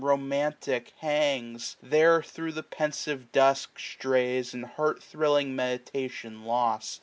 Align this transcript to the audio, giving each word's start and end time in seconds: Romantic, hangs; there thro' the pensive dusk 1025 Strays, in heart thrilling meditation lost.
Romantic, 0.03 0.93
hangs; 1.01 1.77
there 1.79 2.23
thro' 2.23 2.49
the 2.49 2.63
pensive 2.63 3.31
dusk 3.31 3.73
1025 3.75 3.79
Strays, 3.79 4.53
in 4.55 4.63
heart 4.63 5.03
thrilling 5.03 5.55
meditation 5.55 6.43
lost. 6.43 6.99